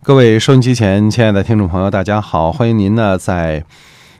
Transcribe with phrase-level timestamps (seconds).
[0.00, 2.52] 各位收音机前亲爱的听众朋友，大家好！
[2.52, 3.62] 欢迎您呢在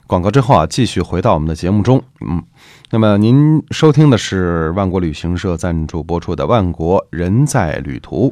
[0.06, 2.02] 广告之后啊，继续回到我们的节目中。
[2.20, 2.42] 嗯，
[2.90, 8.29] 那么您收听的是万国旅行社赞助播出的《万国人在旅途》，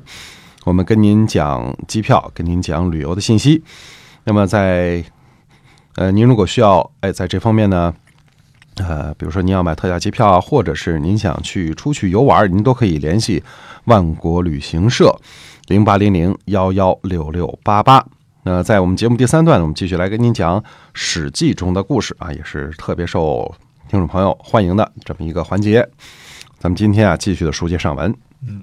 [0.65, 3.63] 我们跟您讲机票，跟您讲旅游的信息。
[4.25, 5.03] 那么在
[5.95, 7.95] 呃，您如果需要哎，在这方面呢，
[8.77, 13.43] 呃，比如说您要买特价机票啊，或者是您想去出去游玩，您都可以联系
[13.85, 15.19] 万国旅行社。
[15.69, 18.05] 零八零零幺幺六六八八。
[18.45, 20.61] 那在我们节目第三段，我们继续来跟您讲
[20.95, 23.53] 《史记》中的故事啊，也是特别受
[23.89, 25.89] 听众朋友欢迎的这么一个环节。
[26.59, 28.15] 咱们今天啊，继续的书接上文。
[28.47, 28.63] 嗯，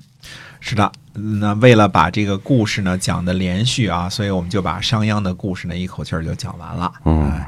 [0.61, 0.89] 是的。
[1.13, 6.93] 那为了把这个故事呢讲的连续啊，所以我们就把商鞅的故事呢一口气儿就讲完了。
[7.03, 7.41] 嗯。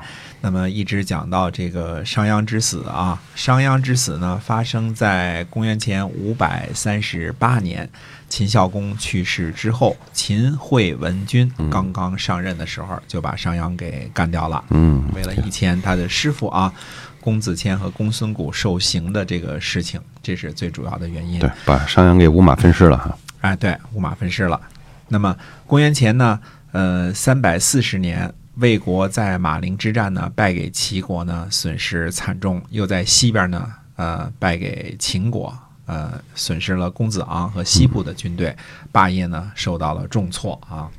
[0.46, 7.90] 那么一直讲到这个商鞅之死啊，商鞅之死呢发生在公元前五百三十八年，
[8.30, 14.64] 秦孝公去世之后，秦惠文君刚刚上任的时候，就把商鞅给干掉了。
[14.70, 16.72] 嗯，为了以前他的师傅啊，
[17.20, 21.40] 公子虔和公孙贾受刑的这个事情，这是最主要的原因。
[21.40, 23.18] 对，把商鞅给五马分尸了哈。
[23.42, 24.62] 哎，对，五马分尸了。
[25.08, 26.40] 那么公元前呢，
[26.72, 28.32] 呃，三百四十年。
[28.56, 35.54] 魏国在马陵之战呢败给齐国呢，损失惨重；又在西边呢，呃，败给秦国，
[35.86, 38.56] 呃，损失了公子昂和西部的军队，
[38.94, 40.90] 霸业呢受到了重挫啊。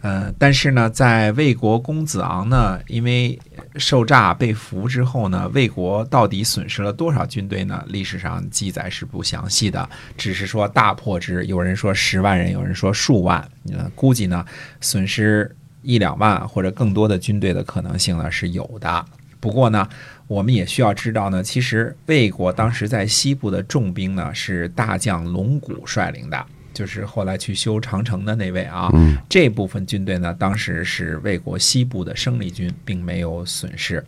[0.00, 3.38] 呃，但是呢，在魏国公子昂呢，因为
[3.76, 7.84] 受诈被俘之后呢，魏国到底损失了多少军队呢？
[7.88, 14.42] 历史上记载是不详细的，只是说大破之，有人说十万人，有人说数万，呃，估计呢
[14.80, 15.54] 损失。
[15.82, 19.04] 一两万或者更多的军队的可能性呢是有的。
[19.38, 19.88] 不过呢，
[20.26, 28.90] 我们也需要知道呢，其实魏国当时在西部的重兵呢是大将龙骨率领的，就是后来去修长城的那位啊。
[29.30, 34.04] 这部分军队呢，当时是魏国西部的生力军，并没有损失。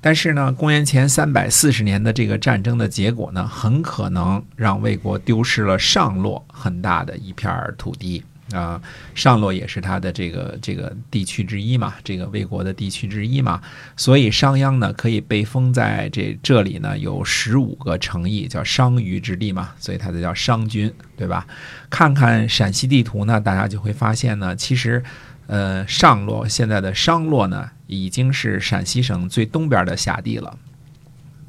[0.00, 8.24] 但是呢，公元前三百四十年的这个战争的结果呢，很可能让魏国丢失了上洛很大的一片土地。
[8.52, 8.80] 啊，
[9.14, 13.60] 上洛也是他的这个这个地区之一嘛，这个魏国的地区之一嘛，
[13.96, 21.46] 所以商鞅呢可以被封在这这里呢有十五个城邑，叫商於之地嘛，所以他就叫商君，对吧？
[21.88, 25.02] 看看陕西地图呢，大家就会发现呢，其实，
[25.46, 30.56] 呃，上洛现在的商洛呢，已经是陕西省最东边的辖地了。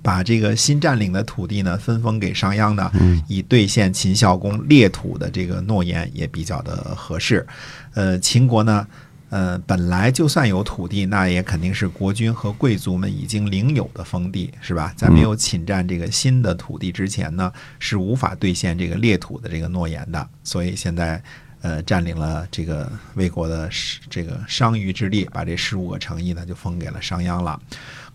[0.02, 2.92] 把这个新占领的土地呢分封给商鞅呢，
[3.28, 7.46] 以兑现秦孝公裂土的这个诺言也比较的合适。
[7.94, 8.88] 呃，秦国呢，
[9.30, 14.94] 呃，本来就算有土地，那也肯定是国君和贵族们已经领有的封地，是吧？
[14.96, 20.28] 在没有侵占这个新的土地之前呢，是无法兑现这个裂土的这个诺言的。
[20.44, 21.22] 所以现在，
[21.62, 23.70] 呃，占领了这个魏国的
[24.10, 27.60] 这个商於之地，把这十五个城邑呢就封给了商鞅了。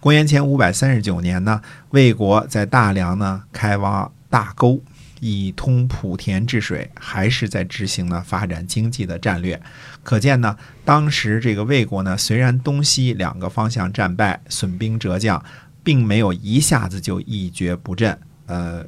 [0.00, 4.80] 公元前五百三十九年呢，魏国在大梁呢开挖大沟，
[5.20, 9.60] 以通莆田治水，还是在执行呢发展经济的战略。
[10.02, 15.42] 可见呢，当时这个魏国呢，虽然东西两个方向战败，损兵折将，
[15.82, 18.16] 并没有一下子就一蹶不振。
[18.46, 18.84] 呃，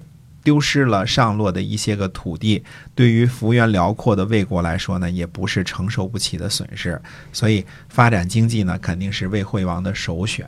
[0.48, 2.64] 丢失了上洛的一些个土地，
[2.94, 6.98] 对于幅员辽阔的魏国来说呢，也不是承受不起的损失。
[7.34, 10.46] 所以，发展经济呢，肯定是魏惠王的首选。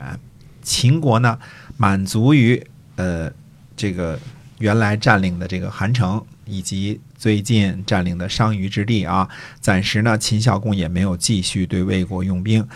[0.63, 1.37] 秦国呢，
[1.77, 2.59] 满足于
[2.95, 3.31] 呃
[3.77, 4.17] 这个
[4.57, 9.29] 原来占领的这个韩城，以及最近占领的商於之地啊。
[9.59, 12.67] 暂时呢，秦孝公也没有继续对魏国用兵，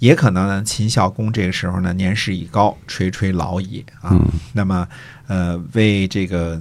[0.00, 4.14] 也可能呢，秦孝公这个时候呢年事已高，垂垂老矣啊。
[4.52, 4.86] 那么
[5.26, 6.60] 呃，为这个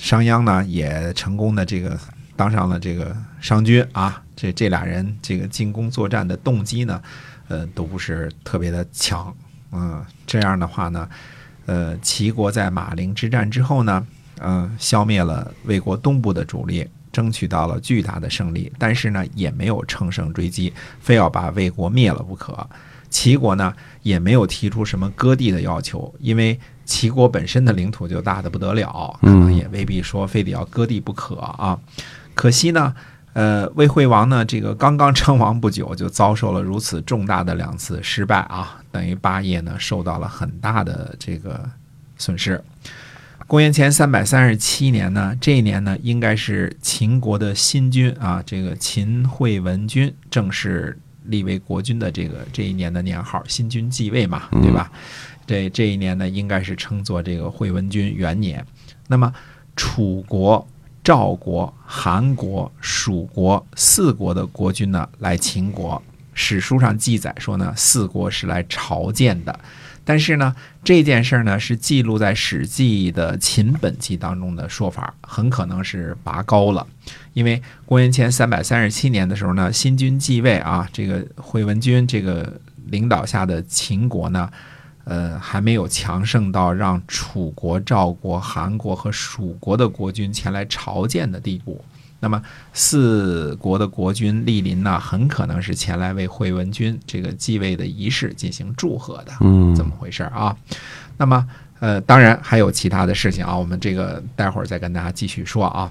[0.00, 1.96] 商鞅呢，也成功的这个
[2.34, 4.22] 当上了这个商君啊。
[4.34, 7.02] 这这俩人这个进攻作战的动机呢，
[7.48, 9.32] 呃，都不是特别的强。
[9.72, 11.06] 嗯，这样的话呢，
[11.66, 14.06] 呃，齐国在马陵之战之后呢，
[14.40, 22.66] 嗯，消灭了魏国东部的主力，争取到了巨大的胜利，但是呢，也没有乘胜追击，非要把魏国灭了不可。
[23.10, 26.58] 齐国呢，也没有提出什么割地的要求，因为
[26.90, 31.78] 齐国本身的领土就大的不得了，可能也未必说非得要割地不可啊。
[32.34, 32.92] 可惜呢。
[33.32, 41.64] 呃，魏惠王呢，这个刚刚称王不久，就遭受了如此重大的两次失败啊，等于霸业呢受到了很大的这个
[42.18, 42.60] 损失。
[43.46, 54.90] 公元前三百三十七年呢，这一年呢，应该是秦国的新君啊，这个秦惠文君正式立为国君的这个这一年的年号，新君继位嘛，对吧？
[55.50, 58.64] 这这一年呢，应该是称作这个惠文君元年。
[59.08, 59.32] 那么
[59.74, 60.64] 楚国。
[61.02, 66.00] 赵国、韩国、蜀国四国的国君呢来秦国。
[66.34, 69.60] 史书上记载说呢，四国是来朝见的。
[70.04, 70.54] 但是呢，
[70.84, 76.86] 这件事儿呢是记录在《史记》的秦本纪当中的说法，很可能是拔高了。
[77.32, 84.48] 因为公元前三百三十七年的时候呢，新君继位啊，这个惠文君这个领导下的秦国呢，
[85.04, 91.84] 呃，还没有强盛到让楚国、赵国、韩国和蜀国的国君前来朝见的地步。
[92.22, 92.42] 那么
[92.74, 100.54] 四国的国君莅临呢，很可能是前来为惠文君这个继位的仪式进行祝贺的，嗯，怎么回事啊？
[101.16, 101.48] 那么
[101.78, 105.90] 呃，当然还有其他的事情啊，我们这个待会儿再跟大家继续说啊。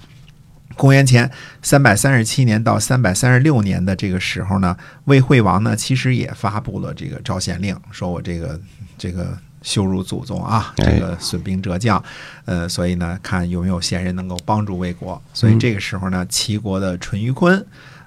[0.76, 1.30] 公元前
[1.62, 4.76] 三百三十七年到三百三十六年的这个时候呢，
[5.06, 8.60] 魏惠王呢其实也发布了这个招贤令，说我这个
[8.98, 9.38] 这个。
[9.62, 10.74] 羞辱祖宗啊！
[10.78, 12.02] 这个损兵折将，
[12.46, 15.22] 呃，所以呢，看有没有贤人能够帮助魏国。
[15.34, 17.62] 所以这个时候呢，齐国的淳于髡，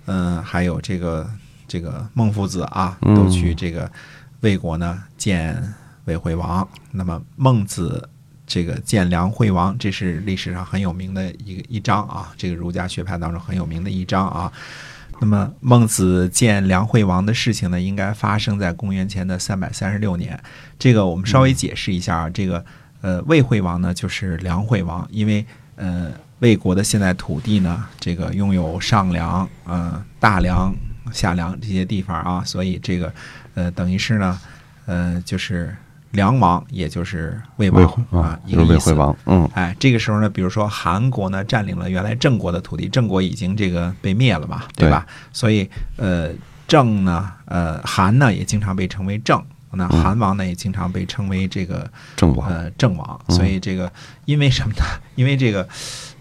[0.06, 1.30] 嗯，还有这个
[1.68, 3.92] 这个孟夫子啊，都去这个
[4.40, 5.62] 魏国呢见
[6.06, 6.66] 魏惠王。
[6.90, 8.08] 那么孟子
[8.46, 14.52] 这个见梁惠王，这是历史上很有名的一个一章啊，这个儒家学派当中很有名的一章啊。
[15.20, 20.38] 那么孟子见梁惠王的事情呢，应该发生在公元前的三百三十六年。
[20.78, 22.64] 这个我们稍微解释一下啊，这个
[23.00, 25.46] 呃魏惠王呢就是梁惠王，因为
[25.76, 26.10] 呃
[26.40, 30.74] 魏国的现在土地呢，这个拥有上梁、呃大梁、
[31.12, 33.14] 下梁这些地方啊，所以这个
[33.54, 34.40] 呃等于是呢，
[34.86, 35.74] 呃就是。
[36.12, 39.16] 梁王也就是魏王啊，一个魏惠王。
[39.26, 45.06] 嗯，哎，这个时候呢，比如说韩国呢占领了原来郑国的土地，郑国已经这个被灭了嘛，对吧？
[45.32, 46.30] 所以呃，
[46.68, 52.46] 郑呢，呃，韩呢也经常被称为郑，那韩王呢也经常被称为这个郑王。
[52.46, 53.20] 呃，郑王。
[53.30, 53.90] 所以这个
[54.26, 54.84] 因为什么呢？
[55.16, 55.66] 因为这个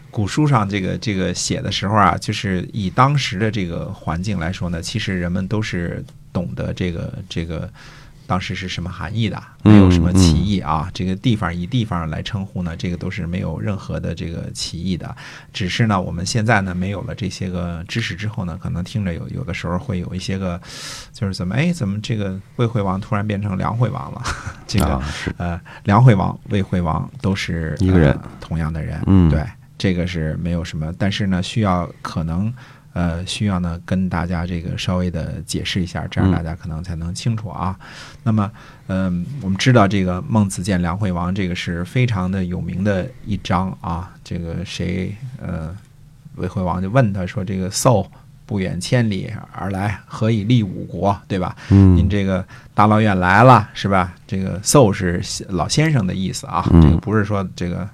[0.09, 6.01] 古书上这个这个写的时候啊，就是以当时的这个环境来说呢，其实人们都是
[6.31, 7.69] 懂得这个这个。
[8.31, 9.43] 当时是什么含义的？
[9.61, 10.89] 没有什么歧义啊。
[10.93, 15.13] 这个地方以地方来称呼呢，这个都是没有任何的这个歧义的。
[15.51, 20.57] 只是呢，我们现在呢没有了这些个知识之后呢，可能听着有有的时候会有一些个，
[21.11, 24.21] 就是怎么哎，怎么这个魏惠王突然变成梁惠王了？
[24.65, 25.01] 这个
[25.35, 29.03] 呃，梁惠王、魏惠王都是一个人，同样的人。
[29.07, 29.45] 嗯，对，
[29.77, 32.53] 这个是没有什么，但是呢，需要可能。
[32.93, 37.77] 呃，需要呢跟大家这个稍微的解释一下，这样大家可能才能清楚啊。
[38.21, 38.51] 那么，
[38.87, 44.11] 嗯，我们知道这个孟子见梁惠王，这个是非常的有名的一章啊。
[44.25, 45.73] 这个谁，呃，
[46.35, 48.05] 魏惠王就问他说：“这个叟
[48.45, 51.17] 不远千里而来，何以立五国？
[51.29, 51.55] 对吧？
[51.69, 54.13] 嗯，您这个大老远来了是吧？
[54.27, 57.87] 这个叟是老先生的意思啊，这个不是说这个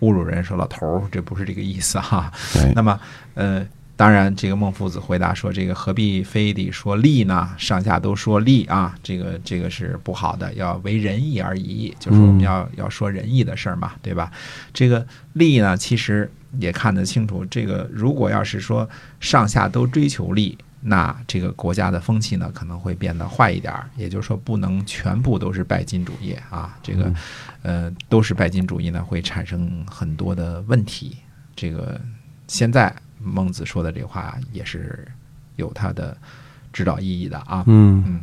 [0.00, 2.32] 侮辱人说老头儿，这不是这个意思哈。
[2.74, 2.98] 那么，
[3.34, 3.64] 呃。
[4.00, 7.50] 当然，这个孟夫子回答说：“这个何必非得说利呢？
[7.58, 14.32] 上下都说利啊，这个这个是不好的，要为仁义而已，就是我们要要说仁义的事儿嘛，对吧？
[14.72, 17.44] 这个利呢，其实也看得清楚。
[17.44, 18.88] 这个如果要是说
[19.20, 23.86] 上下都追求利，那这个国家的风气呢，可能会变得坏一点儿。
[23.98, 27.12] 也就是说，不能全部都是拜金主义啊，这个
[27.60, 31.18] 呃，都是拜金主义呢，会产生很多的问题。
[31.54, 32.00] 这个
[32.46, 32.90] 现在。”
[33.22, 35.06] 孟子说的这话也是
[35.56, 36.16] 有他的
[36.72, 37.62] 指导意义的啊。
[37.66, 38.20] 嗯嗯。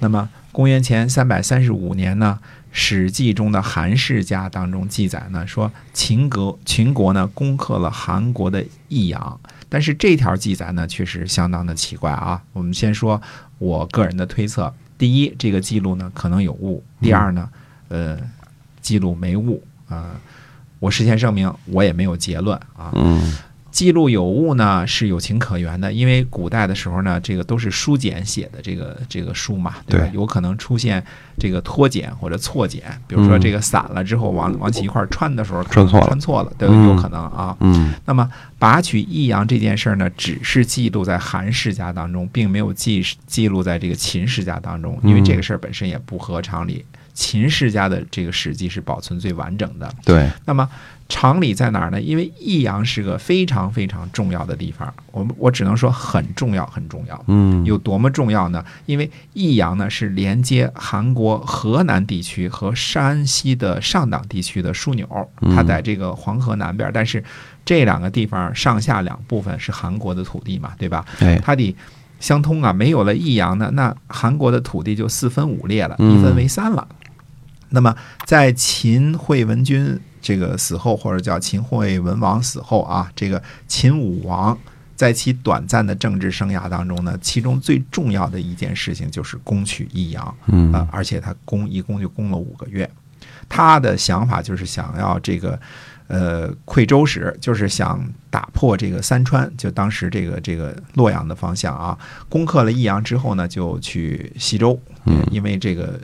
[0.00, 2.38] 那么公元前三百三十五年呢，
[2.70, 12.42] 《史记》中的韩世家当中记载呢，说秦国秦国呢攻克了韩国的益阳，但是这条记载呢确实相当的奇怪啊。
[12.52, 13.20] 我们先说
[13.58, 17.48] 我个人的推测：第一，这个记录呢可能有误；第二呢，
[17.88, 18.18] 呃，
[18.80, 20.20] 记录没误啊。
[20.80, 22.92] 我事先声明，我也没有结论啊。
[22.94, 23.34] 嗯。
[23.74, 30.08] 记录有误呢是有情可原的，因为古代的时候呢，这个都是书简写的这个这个书嘛，对吧？
[30.14, 31.04] 有可能出现
[31.36, 37.56] 这个脱简或者错简，比如说这个散了之后往往起一块穿的时候穿错了，穿错了都有可能啊。
[37.58, 46.84] 嗯，那么拔取益阳这件事儿呢，只是记录在韩世家当中，并没有记记录在这个秦世家当中，因为这个事儿本身也不合常理。
[47.14, 49.90] 秦世家的这个史记是保存最完整的。
[50.04, 50.68] 对，那么。
[51.06, 52.00] 常理在哪儿呢？
[52.00, 57.24] 因为益阳是个非常非常重要的地方，我们我只能说很重要，很重要。
[57.26, 58.64] 嗯，有多么重要呢？
[58.86, 65.06] 因为益阳呢是连接韩国河南地区和山西的上党地区的枢纽，
[65.54, 67.22] 它在这个黄河南边，但是
[67.66, 71.04] 这两个地方上下两部分是韩国的土地嘛，对吧？
[71.42, 71.76] 它得
[72.18, 72.72] 相通啊。
[72.72, 76.88] 没有了益阳呢，那韩国的土地就四分五裂了，一分为三了。
[77.74, 80.00] 那么在秦惠文君。
[80.26, 84.58] 这个死后，或者叫秦惠文王死后啊，这个秦武王
[84.96, 92.90] 在其短暂的政治生涯当中呢，其中最重要的一件事情就是攻取益阳，嗯啊，而且他攻一攻就攻了五个月。
[93.50, 95.60] 他的想法就是想要这个，
[96.06, 101.98] 呃，溃周史，就是想打破这个三川，就当时这个这个洛阳的方向啊。
[102.30, 106.00] 攻克了益阳之后呢，就去西周，嗯因为这个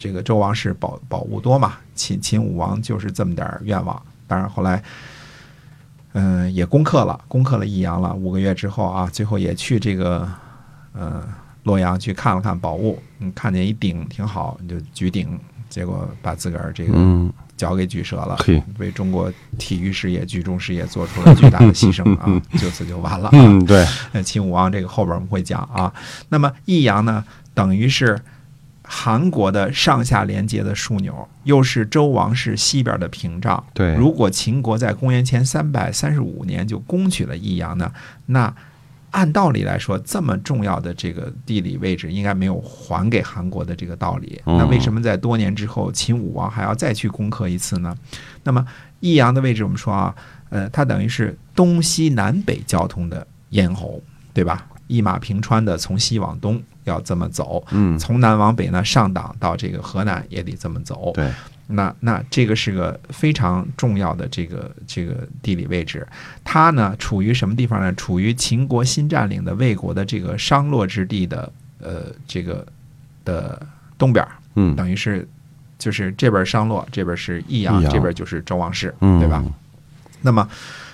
[0.00, 4.02] 这个周王室宝宝物多嘛，秦秦武王就是这么点儿愿望。
[4.26, 4.82] 当然后来，
[6.14, 8.14] 嗯、也攻克了，攻克了益阳了。
[8.14, 10.26] 五个月之后啊，最后也去这个，
[10.94, 11.22] 呃，
[11.64, 15.38] 洛阳去看了看宝物，嗯，看见一鼎挺好，你就举鼎，
[15.68, 23.32] 结果把自个儿这个嗯，脚给举折了，嘿，为中国体育事业、举重事业做出了巨大的牺牲啊，就此就完了啊。
[23.34, 25.92] 嗯，对，呃秦武王这个后边我们会讲啊。
[26.30, 28.18] 那么益阳呢，等于是
[28.92, 33.64] 韩国的上下连接的枢纽，又是周王室西边的屏障。
[33.72, 37.92] 对，如果秦国在公元前三百三十五年就攻取了益阳呢，
[38.26, 38.52] 那
[39.12, 44.42] 按道理来说，这么重要的这个地理位置应该没有还给韩国的这个道理。
[44.46, 47.96] 嗯那为什么在多年之后，秦武王还要再去攻克一次呢？
[48.42, 48.66] 那么
[48.98, 50.12] 益阳的位置，我们说啊，
[50.48, 54.02] 呃，它等于是东西南北交通的咽喉，
[54.34, 54.66] 对吧？
[54.90, 61.12] 一马平川的从西往东要这么走，嗯，从南往北呢，上党到这个河南也得这么走。
[61.14, 61.30] 对，
[61.68, 66.04] 那那这个是个非常重要的这个这个地理位置，
[66.42, 67.94] 它呢处于什么地方呢？
[67.94, 72.66] 处于秦国新占领的魏国的这个商洛之地的呃这个
[73.24, 73.64] 的
[73.96, 75.26] 东边儿，嗯，等于是
[75.78, 79.44] 就是这边商洛，这边是益阳这边就是周王室，嗯，对吧？？
[80.20, 80.46] 那么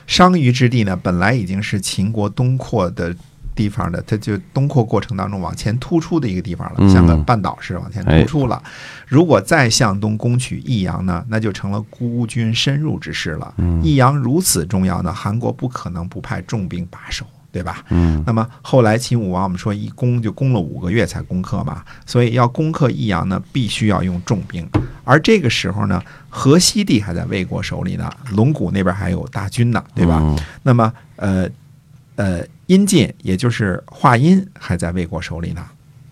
[0.07, 3.17] 商於之地呢，本来已经是秦国东扩的
[3.57, 8.63] 地方的，它就东扩过程当中往前突出的一个地方了，嗯像个半岛似的往前突出了。
[9.09, 13.55] 如果再向东攻取益阳呢，那就成了孤军深入之势了。
[13.57, 17.83] 嗯益阳如此重要呢，韩国不可能不派重兵把守，对吧？
[17.89, 24.69] 嗯，那么后来秦武王我们说一攻就攻了五个月才攻克嘛，所以要攻克益阳呢，必须要用重兵。
[25.05, 30.19] 而这个时候呢，河西地还在魏国手里呢，龙骨那边还有大军呢，对吧？
[30.21, 30.39] 嗯？
[30.63, 31.49] 那么呃
[32.17, 35.65] 呃，阴晋也就是华阴还在魏国手里呢，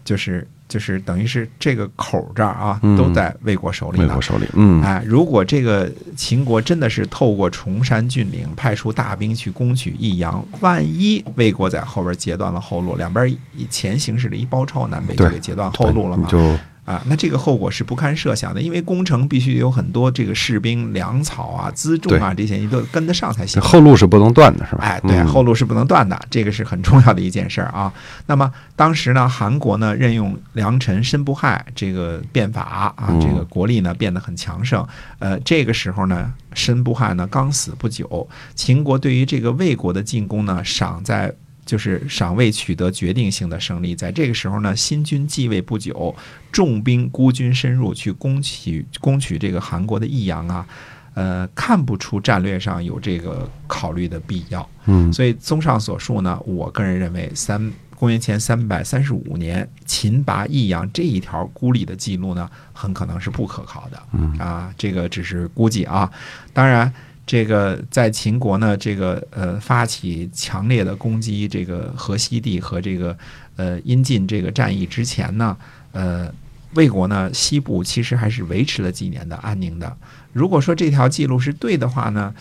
[0.05, 4.21] 就是就是等于是这个口这儿啊，嗯都在魏国手里呢魏国。
[4.21, 16.29] 手里，嗯，哎，如果这个秦国真的是透过崇山峻岭派出大兵去攻取益阳，万一魏国在后边截断了后路，两边以前形势的一包抄，南北就对给截断后路了嘛？
[16.29, 16.39] 就
[16.85, 23.61] 啊，那这个后果是不堪设想的，因为攻城必须有很多这个士兵、粮草啊、辎重啊这些，你都跟得上才行。
[23.63, 24.85] 后路是不能断的，是吧？
[24.85, 27.93] 哎，对，嗯后路是不能断的，这个是很重要的一件事儿啊。
[28.27, 34.87] 那么当时呢，韩国呢任用良臣申不害这个变法啊，嗯这个国力呢变得很强盛。
[35.19, 41.35] 呃，这个时候呢，申不害呢刚死不久，秦国对于这个魏国的进攻呢，赏在。
[41.65, 46.15] 就是尚未取得决定性的胜利，在这个时候呢，新军继位不久，
[46.53, 50.67] 重兵孤军深入去攻取攻取这个韩国的益阳啊，
[51.15, 54.69] 呃，看不出战略上有这个考虑的必要。
[54.87, 64.03] 嗯所以综上所述呢，我个人认为三公元前三百三十五年秦拔益阳这一条孤立的记录呢，很可能是不可靠的。
[64.13, 66.11] 嗯啊，这个只是估计啊。
[66.53, 66.93] 当然，
[67.27, 73.17] 这个在秦国呢，这个呃发起强烈的攻击这个河西地和这个
[73.57, 75.57] 呃阴晋这个战役之前呢，
[75.93, 76.33] 呃。
[76.77, 79.97] 魏国呢，西部其实还是维持了几年的安宁的。
[80.33, 82.35] 如果说这条记录是对的话呢，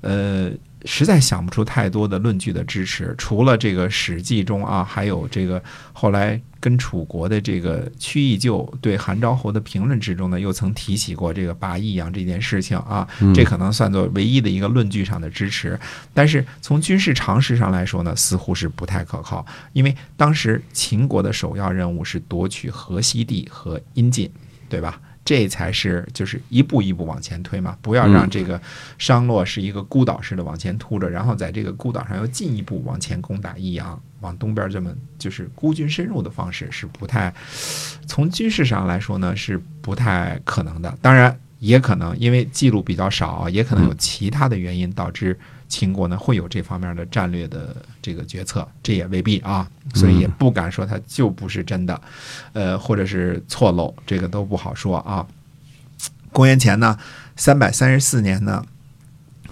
[0.00, 0.50] 呃，
[0.84, 3.14] 实在想不出太多的论据的支持。
[3.16, 5.62] 除了这个《史记》中啊，还有这个
[5.92, 15.78] 后来跟楚国的这个屈义就对韩昭侯的评论之中呢，又曾提起过这个拔益阳这件事情啊，嗯这可能算作唯一的一个论据上的支持。
[16.12, 24.28] 但是从军事常识上来说呢，似乎是不太可靠，因为当时秦国的首要任务是夺取河西地和阴晋，
[24.68, 25.00] 对吧？
[25.26, 28.58] 这才是就是一步一步往前推嘛，不要让这个
[28.96, 37.34] 商洛是一个孤岛式的往前突着，然后在这个孤岛上又进一步往前攻打益阳，往东边这么就是孤军深入的方式是不太，
[38.06, 40.96] 从军事上来说呢是不太可能的。
[41.02, 47.74] 当然也可能因为记录比较少，也可能有其他的原因导致秦国呢会有这方面的战略的
[48.06, 52.00] 这个决策，这也未必啊，所以也不敢说它就不是真的，
[52.52, 55.26] 呃，或者是错漏，这个都不好说啊。
[56.30, 56.96] 公元前呢，
[57.34, 58.64] 三百三十四年呢，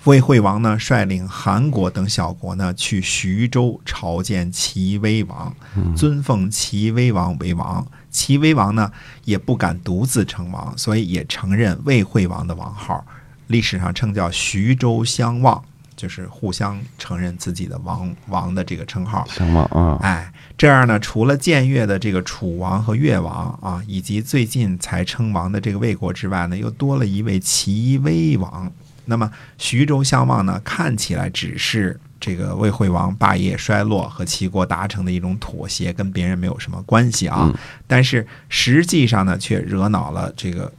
[0.04, 5.52] 魏惠王呢率领韩国等小国呢去徐州朝见齐威王，
[5.96, 7.84] 尊奉齐威王为王。
[8.08, 8.92] 齐威王呢
[9.24, 13.04] 也不敢独自称王，所以也承认魏惠王的王号。
[13.48, 15.64] 历史上称叫徐州相望，
[15.96, 19.26] 就是互相承认自己的王王的这个称号。
[19.28, 28.70] 相望啊，哎，这样呢，除了僭越的这个楚王和越王啊，以及最近才称王的这个魏国之外呢，又多了一位齐威王。
[29.06, 37.42] 那么徐州相望呢，看起来只是这个魏惠王霸业衰落和齐国达成的一种妥协，跟别人没有什么关系啊。
[37.42, 37.54] 嗯
[37.86, 40.72] 但是实际上呢，却惹恼了这个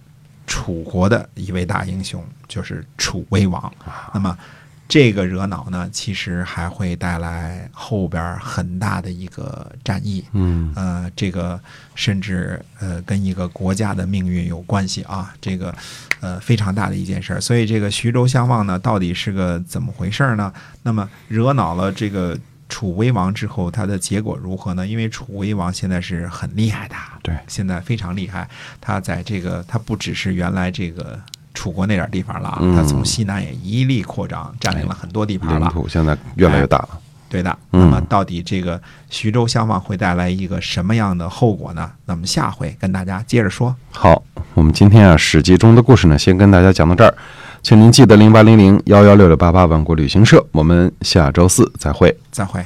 [0.47, 3.71] 楚国的一位大英雄，就是楚威王。
[4.11, 4.35] 那么
[4.87, 10.23] 这个惹恼呢，其实还会带来后边很大的一个战役。
[10.33, 11.59] 嗯呃，这个
[11.95, 15.73] 甚至呃跟一个国家的命运有关系啊，这个
[16.19, 17.41] 呃非常大的一件事儿。
[17.41, 20.53] 所以这个徐州相望呢，到底是个怎么回事儿呢？
[20.83, 22.37] 那么惹恼了这个
[22.69, 24.85] 楚威王之后，他的结果如何呢？
[24.85, 28.47] 因为楚威王现在是很厉害的，对，现在非常厉害。
[28.79, 31.19] 他在这个他不只是原来这个。
[31.55, 35.61] 楚国那点儿地方了他从西南也一力扩张，占领了很多地盘了。
[35.61, 36.89] 领土现在越来越大了。
[37.27, 41.91] 对的，嗯那么到底这个徐州相望会带来一个什么样的后果呢？
[42.05, 43.75] 那么下回跟大家接着说。
[43.91, 44.21] 好，
[44.53, 47.13] 我们今天啊《史记》中的故事呢，先跟大家讲到这儿，
[47.63, 52.15] 请您记得零八零零幺幺六六八八万国旅行社，我们下周四再会。
[52.31, 52.63] 再会。